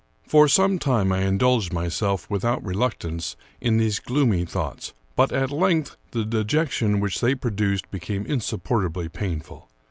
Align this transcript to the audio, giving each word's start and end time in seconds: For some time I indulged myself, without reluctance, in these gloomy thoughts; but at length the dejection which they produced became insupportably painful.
For 0.27 0.47
some 0.47 0.79
time 0.79 1.11
I 1.11 1.21
indulged 1.27 1.71
myself, 1.71 2.27
without 2.27 2.65
reluctance, 2.65 3.35
in 3.59 3.77
these 3.77 3.99
gloomy 3.99 4.45
thoughts; 4.45 4.93
but 5.15 5.31
at 5.31 5.51
length 5.51 5.95
the 6.09 6.25
dejection 6.25 6.99
which 6.99 7.21
they 7.21 7.35
produced 7.35 7.91
became 7.91 8.25
insupportably 8.25 9.09
painful. 9.09 9.69